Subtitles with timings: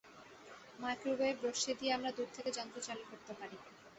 [0.79, 3.57] Microwave রশ্মি দিয়ে আমরা দূর থেকে যন্ত্র চালু করতে পারি।